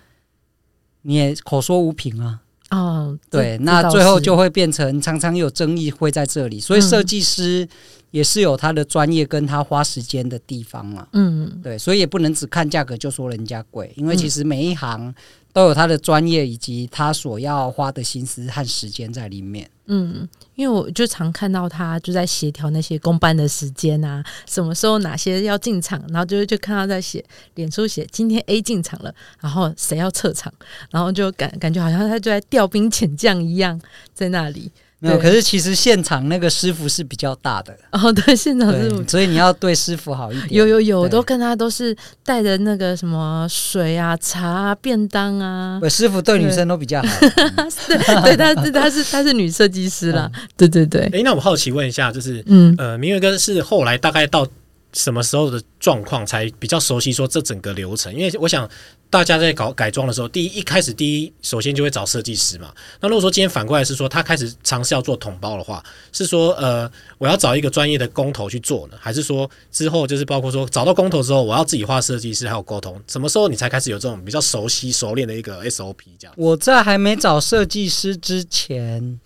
[1.03, 2.41] 你也口说无凭啊。
[2.71, 6.61] 哦，对，那最后就会变成常常有争议会在这里。
[6.61, 7.67] 所以设计师
[8.11, 11.07] 也是有他的专业跟他花时间的地方嘛。
[11.13, 15.15] 嗯，对，所以也不能只看价格就说人家贵，因为其实每一行。
[15.59, 19.69] 都有他的专业以及他所要花的心思和时间在里面。
[19.87, 27.25] 嗯，因为我就常看到他就在协调那些公班的时间啊，什么时候哪些要进场，然后就就看他在写
[27.57, 30.53] 脸书写今天 A 进场了，然后谁要撤场，
[30.93, 33.81] 然后就感感觉好像他就在调兵遣将一样
[34.15, 34.71] 在那里。
[35.01, 40.55] 没有，可是其实现场那个师傅是比较大的哦，对，现场师傅，所以你要对师傅好一点。
[40.55, 45.79] 有有有，我都跟他都是带着那个什么水啊、茶啊、便当啊。
[45.81, 47.09] 对，师傅对女生都比较好。
[47.21, 50.31] 对，对，他是他是他是女设计师啦。
[50.57, 51.03] 对对对。
[51.13, 54.47] 哎，那我好奇问一下，就是嗯呃，明月哥是后来大概到。
[54.95, 57.13] 什么时候的状况才比较熟悉？
[57.13, 58.67] 说这整个流程，因为我想
[59.11, 62.73] 大家在搞改装的时候，第一一开始第一首先就会找设计师嘛。
[63.01, 76.35] 那如果说今天反过来是说他开始尝试要做桶包的话，是说呃我要找一个专业的工头去做呢，还是说之后就是包括说找到工头之后，我要自己画设计师还有沟通，什么时候你才开始有这种比较熟悉熟练的一个 SOP 这样？
[76.37, 79.21] 我在还没找设计师之前。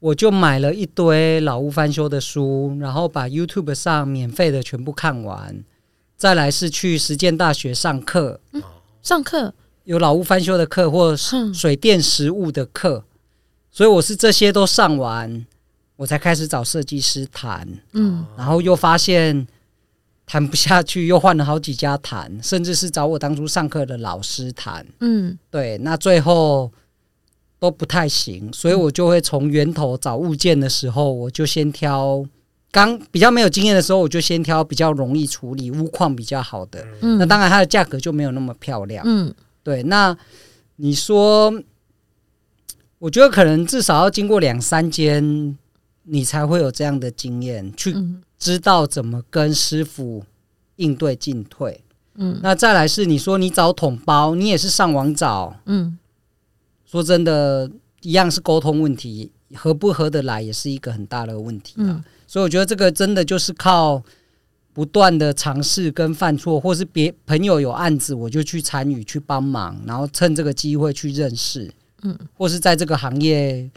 [0.00, 5.64] 我就买了一堆老屋翻修的书，然后把 YouTube 上免费的全部看完。
[6.16, 8.62] 再来是去实践大学上课，嗯、
[9.02, 11.16] 上课有老屋翻修的课或
[11.54, 13.04] 水电实务的课，
[13.70, 15.46] 所以我是这些都上完，
[15.96, 17.66] 我才开始找设计师谈。
[17.92, 19.46] 嗯，然后又发现
[20.26, 24.86] 谈不下去，又换了好几家谈，甚至是找我当初上课的老师谈。
[25.00, 26.70] 嗯，对，那最后。
[27.60, 32.24] 都不太行，所以我就会从源头找物件的时候，我就先挑
[32.70, 36.86] 刚比较没有经验的时候，我就先挑比较容易处理、屋况比较好的。
[37.00, 39.02] 嗯，那当然它的价格就没有那么漂亮。
[39.06, 39.82] 嗯，对。
[39.84, 40.16] 那
[40.76, 41.52] 你说，
[42.98, 45.56] 我觉得可能至少要经过两三间，
[46.04, 47.96] 你才会有这样的经验，去
[48.38, 50.24] 知道怎么跟师傅
[50.76, 51.82] 应对进退。
[52.16, 55.56] 嗯，那再来是你说你找桶包，你也是上网找。
[55.66, 55.98] 嗯。
[56.84, 61.84] 说真的，一样是沟通问题，合不合得来也是一个很大的问题啊。
[61.84, 64.00] 嗯，所以我觉得这个真的就是靠
[64.72, 71.68] 不断的尝试跟犯错，或是别朋友有案子，我就去参与去帮忙，然后趁这个机会去认识，
[72.02, 73.68] 嗯，或是在这个行业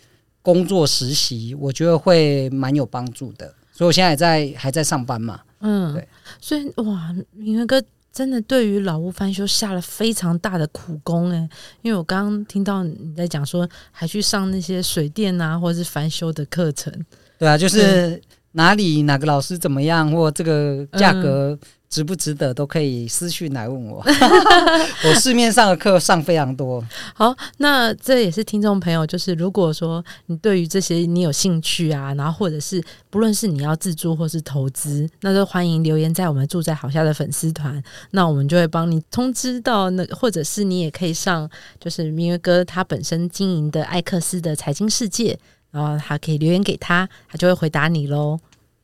[0.44, 3.52] 工作实习，我觉得会蛮有帮助的。
[3.72, 6.08] 所以我现在也在还在上班嘛，嗯，对，
[6.40, 7.82] 所以哇，明月哥。
[8.14, 11.50] 真的对于老屋翻修下了非常大的苦功诶，
[11.82, 16.94] 因为我刚刚听到你在讲说，还去上那些水电啊，或者是翻修的课程。
[17.40, 18.22] 对啊，就是
[18.54, 21.52] 哪里哪个老师怎么样，或这个价格。
[21.52, 21.60] 嗯
[21.92, 24.02] 值不值得都可以私讯来问我，
[25.04, 26.82] 我市面上的课上非常多。
[27.14, 45.38] 好，那这也是听众朋友，就是如果说你对于这些你有兴趣啊，然后或者是不论是你要自住或是投资，那都欢迎留言在我们住在好下的粉丝团，那我们就会帮你通知到那，或者是你也可以上，就是明月哥他本身经营的艾克斯的财经世界，
[45.72, 48.40] 然后他可以留言给他，他就会回答你喽。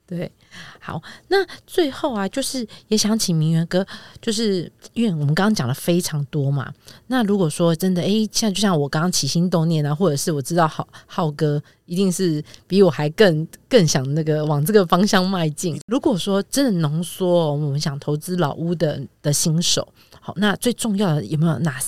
[0.05, 0.31] 对。
[0.79, 3.85] 好，那最后啊，就是也想请明源哥，
[4.19, 6.73] 就是因为我们刚刚讲了非常多嘛。
[7.07, 15.79] 那如果说真的，哎，像就像我刚刚起心动念啊，或者是我知道浩浩哥一定是比我还更更想那个往这个方向迈进。
[15.87, 19.87] 如果说真的浓缩我们想投资老屋的的新手，
[20.19, 21.79] 好，那最重要的有没有哪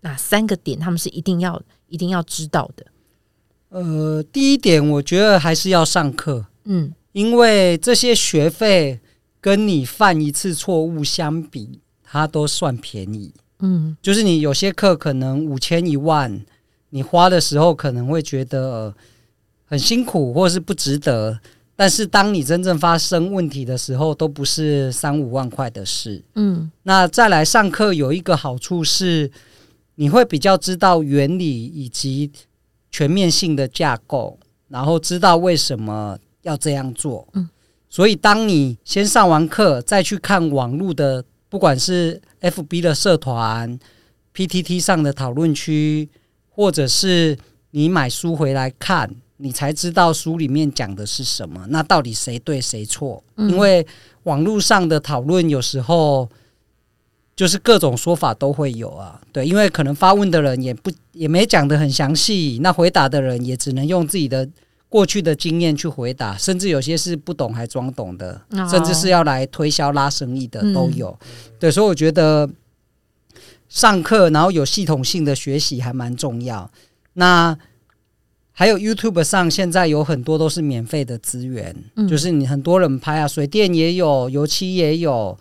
[0.00, 2.84] 哪三个点，他们是一定要一定要知道的？
[3.70, 6.92] 呃，第一点，我觉得还是要上课，嗯。
[7.12, 9.00] 因为这些学费
[9.40, 13.32] 跟你犯一次错误相比，它都算便宜。
[13.60, 16.40] 嗯，就是你有些课可能五千一万，
[16.90, 18.94] 你花的时候可能会觉得
[19.64, 21.40] 很辛苦，或是不值得。
[21.74, 26.22] 但是当你真正发生问题的时候，都不是三五万块的事。
[26.36, 29.28] 嗯，那再来上课有一个好处是，
[29.96, 32.30] 你会比较知道原理以及
[32.90, 36.18] 全面性的架构，然后知道为什么。
[36.42, 37.46] 要这样做，嗯，
[37.90, 43.78] 所以当你先上完课，再去看网络的，不管是 FB 的社团、
[44.32, 46.08] PTT 上的讨论区，
[46.48, 47.36] 或者是
[47.72, 51.66] 你买书回来看，你才知道书里面讲的是什么。
[51.68, 53.22] 那到底谁对谁错？
[53.36, 53.86] 嗯，因为
[54.22, 56.26] 网络上的讨论有时候
[57.38, 59.20] 就是各种说法都会有啊。
[59.32, 64.48] 对，因为可能发问的人也不也没讲得很详细，那回答的人也只能用自己的。
[64.90, 71.10] 过去的经验去回答，甚至有些是不懂还装懂的，哦、甚至是要来推销拉生意的都有。
[71.20, 71.28] 嗯、
[71.60, 72.48] 对，所以我觉得
[73.68, 76.70] 上课然后有系统性的学习还蛮重要。
[77.12, 77.54] 那
[78.52, 85.38] 还有 YouTube 上现在有很多都是免费的资源，嗯、就是你很多人拍啊，水电也有，油漆也有，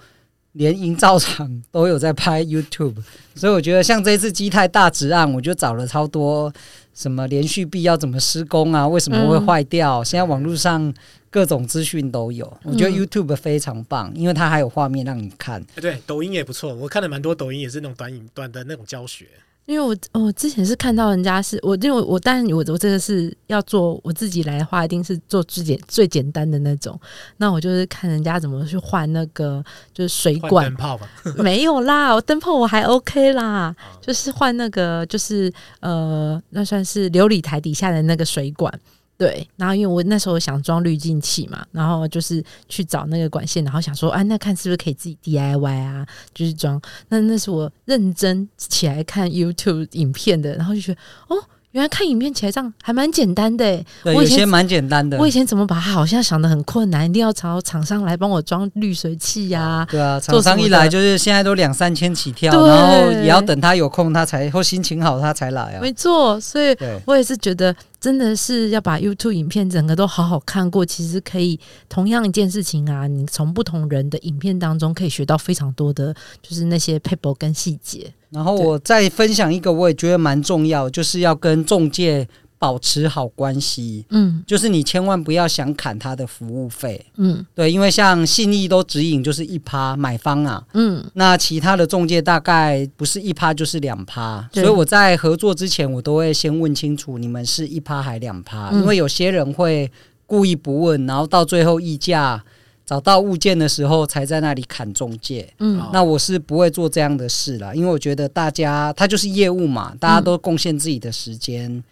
[0.57, 2.95] 连营造厂都有在拍 YouTube。
[3.35, 6.51] 所以我觉得像这次基泰大直案，我就找了超多。
[6.93, 8.87] 什么连续壁要怎么施工啊？
[8.87, 9.99] 为什么会坏掉？
[9.99, 10.91] 嗯、现在网络上
[11.29, 15.63] 各种资讯都有，我觉得 YouTube 非常棒，因为它还有画面让你看。
[15.75, 19.27] 对，抖音也不错，我看了蛮多抖音，也是那种短影短的那种教学。
[19.67, 26.97] 因为我我之前是看到人家是我，因为我当然我我这个是要做我自己来的话，一定是做最简最简单的那种。
[27.35, 29.61] 那我就是看人家怎么去换那个
[29.93, 31.05] 就是水管灯泡吧
[31.37, 35.51] 没有啦，我灯泡我还 OK 啦，就是换那个就是
[35.81, 38.73] 呃，那算是琉璃台底下的那个水管。
[39.17, 46.79] 对，然后因为我那时候想装滤镜器嘛，然后就是去找那个管线，然后想说，啊，那看是不是可以自己 DIY 啊，就是装。
[47.09, 50.99] 那那是我认真起来看 YouTube 影片的，然后就觉得，
[51.29, 51.43] 哦。
[51.77, 53.63] 原来看影片起来这样还蛮简单的，
[54.03, 55.15] 对，有些蛮简单的。
[55.19, 59.87] 我以前怎么把它好像想的很困难，一定要找厂商来帮我装滤水器呀、啊？
[59.87, 65.79] 对啊，厂商一来就是现在都两三千起跳，然后也要等他有空他才或心情好他才来啊。
[65.79, 66.75] 没错，所以
[67.05, 76.11] 我也是觉得真的是要把 YouTube 影片整个都好好看过，其实可以同样一件事情啊，你从不同人的影片当中可以学到非常多的，
[76.41, 78.11] 就是那些 paper 跟细节。
[78.37, 82.27] 然后我再分享一个，我也觉得蛮重要，就是要跟中介
[82.59, 84.05] 保持好关系。
[84.11, 87.03] 嗯，就是你千万不要想砍他的服务费。
[87.15, 90.63] 嗯，对，因为像信义都指引就是一趴买方啊。
[90.75, 99.91] 嗯，那其他的中介大概不是一趴就是两趴，所以我在合作之前，我都会先问清楚你们是一趴还两趴，因为有些人会
[100.27, 102.43] 故意不问，然后到最后议价。
[102.87, 105.53] 找到物件的时候，才在那里砍中介。
[105.59, 111.69] 嗯，那我是不会做这样的事了，因为我觉得大家他就是业务嘛，大家都贡献自己的时间。
[111.69, 111.83] 嗯、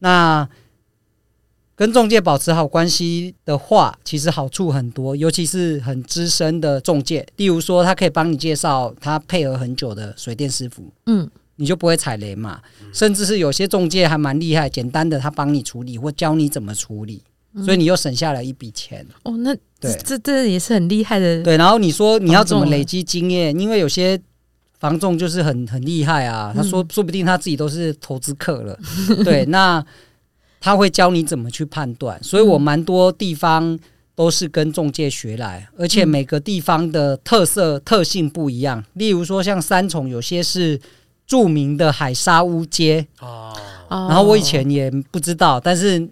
[0.00, 0.48] 那
[1.76, 12.60] 跟中介保持好关系的话，其实好处很多，尤其是很资深的中介，例如说他可以帮你介绍他配合很久的水电师傅，嗯，你就不会踩雷嘛。
[12.92, 17.22] 甚至是有些中介还蛮厉害，简单的他帮你处理或教你怎么处理。
[17.64, 21.42] 所以你又省下了一笔钱哦，那对，这这也是很厉害的。
[21.42, 23.58] 对，然后你说你要怎么累积经验？
[23.58, 24.20] 因为有些
[24.78, 28.78] 房仲就是很很厉害啊，他说说不定他自己都是投资客了。
[29.24, 29.82] 对，那
[30.60, 32.22] 他会教你怎么去判断。
[32.22, 33.78] 所以我蛮多地方
[34.14, 38.84] 都是跟中介学来，而且每个地方的特色特性不一样。
[38.92, 40.78] 例如说像三重，有些是
[41.26, 43.50] 著名的海沙屋街哦，
[43.88, 46.06] 然后我以前也不知道，但是。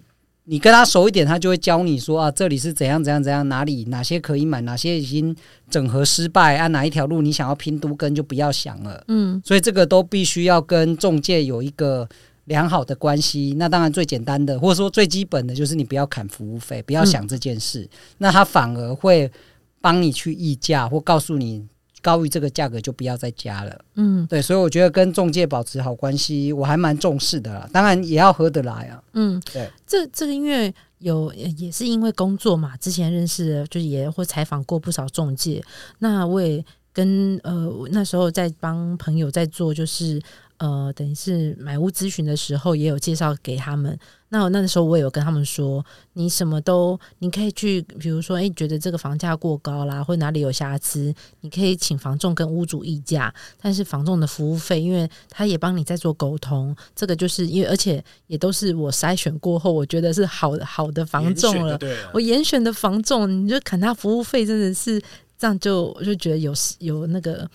[0.49, 5.35] 你跟他熟一点，他就会教你说啊，这里是怎样怎样怎样，哪里哪些可以买，哪些已经
[5.69, 9.03] 整合失败，按、啊、哪一条路你想要拼都跟就不要想了。
[9.09, 12.09] 嗯，所以这个都必须要跟中介有一个
[12.45, 13.53] 良好的关系。
[13.59, 19.31] 那当然最简单的，或者说最基本的就是你不要砍服务费，不要想这件事，嗯、那他反而会
[19.79, 21.67] 帮你去议价或告诉你。
[22.01, 23.79] 高于这个价格就不要再加了。
[23.95, 27.69] 嗯，对，所以我觉得跟中介保持好关系，我还蛮重视的啦。
[27.71, 29.03] 当然也要合得来啊。
[29.13, 35.63] 嗯，对，这这个因为有也是因为工作嘛，之前认识的，就是也会采访过不少中介。
[35.99, 40.21] 那我也跟呃那时候在帮朋友在做，就是。
[40.59, 43.97] 呃，等于是买屋咨询的时候，也有介绍给他们。
[44.27, 45.83] 那我那个时候我也有跟他们说，
[46.13, 53.33] 你什么都你可以去，比如说，哎，觉得这个房价过高啦，或哪里有瑕疵，你可以请房仲跟屋主议价。
[53.59, 61.77] 但是房仲的服务费，因为他也帮你在做沟通，这个就是因为而且也都是我筛选过后，我觉得是好的好的房仲了。
[61.77, 65.01] 对啊，我严选的房仲，你就砍他服务费，真的是
[65.37, 67.49] 这样就，就我就觉得有有那个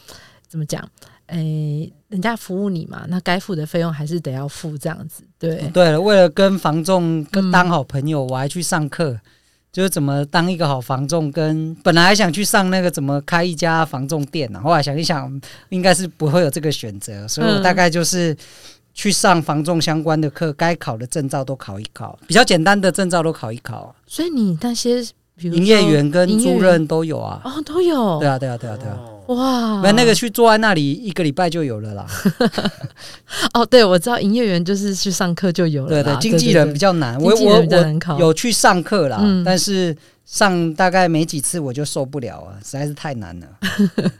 [0.49, 0.83] 怎么讲？
[1.27, 1.39] 哎，
[2.09, 5.25] 人家服务你嘛，那该付的费用还是得要付，这样子。
[5.39, 9.19] 对，对了，为了跟房仲跟当好朋友，嗯、我还去上课，
[9.73, 11.33] 就是怎么当一个好房仲。
[11.33, 18.37] 跟本来还想去上那个怎么开一家房仲店呢、啊，后来想一想，应该是不会有这个选择，所以我大概就是
[18.93, 23.97] 去上房仲相关的课，该考的证照都考一考，比较简单的证照都考一考。
[24.07, 25.05] 所以你那些
[25.37, 27.41] 比如营业员跟主任都有啊？
[27.45, 28.19] 哦，都有。
[28.21, 28.97] 对啊，对啊，对啊，对啊。
[28.99, 32.07] 哦哇，那那个去坐在那里一个礼拜就有了啦。
[33.55, 35.89] 哦，对，我知道营业员就是去上课就有了。
[35.89, 37.65] 对对，经纪人比较难，我我
[38.15, 43.47] 我有去上课啦，嗯、但是上大概没几次我就受不了啊，实在是太难了。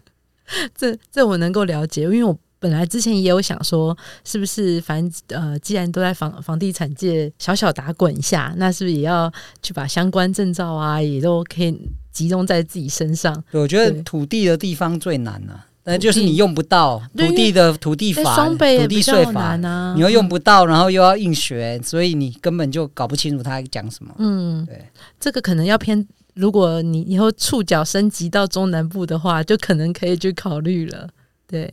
[0.75, 2.35] 这这我能够了解，因为我。
[2.65, 3.95] 本来之前也有想说，
[4.25, 11.79] 是不是反正呃，既然都在房房地产界小小打滚一下，那是不是也要去把相关证照啊，也都可以
[12.11, 13.35] 集中在自己身上？
[13.53, 18.57] 对，我觉得土地的地方最难了，但就是你用不到土地的土地法、土
[18.89, 24.15] 地税法啊，你又用不到，然后又要硬学，所以你根本就搞不清楚他讲什么。
[24.17, 24.83] 嗯，对，
[25.21, 26.03] 这个可能要偏，
[26.33, 31.11] 如果你以后触角升级到中南部的话，就可能可以去考虑了。
[31.47, 31.71] 对。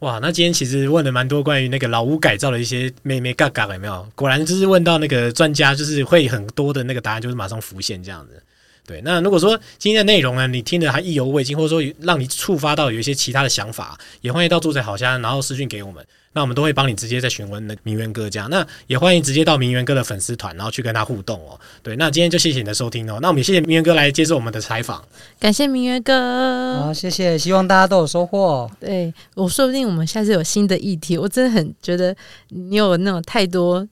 [0.00, 4.06] 哇，那今天其实问了蛮多关于那个老屋改造的一些妹妹嘎嘎有没有？
[4.14, 8.40] 果然就是问到那个专家，就是会很多的那个答案，就是马上浮现这样子。
[8.88, 18.48] 对，那如果说今天的内容呢，你听得还意犹未尽，或者说让你触发到有一些其他的想法，也欢迎到住宅好虾，然后私讯给我们，那我们都会帮你直接在询问那名媛哥这样。
[18.48, 21.60] 那也欢迎直接到名媛哥的粉丝团，然后去跟他互动哦。
[21.82, 23.18] 对，那今天就谢谢你的收听哦。
[23.20, 25.04] 那我们也谢谢名媛哥来接受我们的采访，
[25.38, 28.70] 感谢名媛哥，好，谢谢，希望大家都有收获。
[28.80, 32.16] 对，我说不定我们下次有新的议题，我真的很觉得
[32.48, 33.86] 你有那种太多。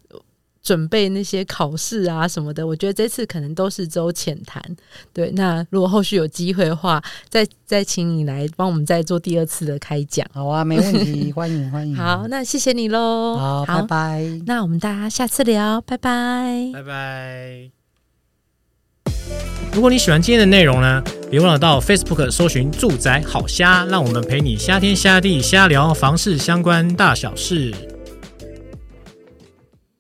[0.67, 4.61] 准备那些考试啊什么的，我觉得这次可能都是周浅谈。
[5.13, 10.27] 对，那如果后续有机会的话，再再请你来帮我们再做第二次的开讲。
[10.35, 11.95] 好啊，没问题， 欢迎欢迎。
[11.95, 13.37] 好，那谢谢你喽。
[13.37, 14.41] 好，好，拜拜。
[14.45, 17.71] 那我们大家下次聊，拜拜，拜拜。
[19.73, 21.01] 如果你喜欢今天的内容呢，
[21.31, 27.73] 别忘了到 Facebook 搜寻“住宅好虾”，让我们陪你虾天虾地瞎聊房事相关大小事。